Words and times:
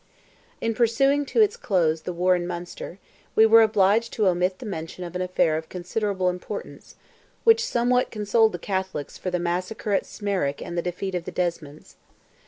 In 0.61 0.73
pursuing 0.73 1.27
to 1.27 1.41
its 1.41 1.55
close 1.55 2.01
the 2.01 2.11
war 2.11 2.35
in 2.35 2.47
Munster, 2.47 2.97
we 3.35 3.45
were 3.45 3.61
obliged 3.61 4.11
to 4.13 4.25
omit 4.29 4.57
the 4.57 4.65
mention 4.65 5.03
of 5.03 5.15
an 5.15 5.21
affair 5.21 5.57
of 5.57 5.69
considerable 5.69 6.27
importance, 6.27 6.95
which 7.43 7.63
somewhat 7.63 8.09
consoled 8.09 8.53
the 8.53 8.57
Catholics 8.57 9.19
for 9.19 9.29
the 9.29 9.37
massacre 9.37 9.91
at 9.91 10.07
Smerwick 10.07 10.59
and 10.59 10.75
the 10.75 10.81
defeat 10.81 11.13
of 11.13 11.25
the 11.25 11.31
Desmonds. 11.31 11.97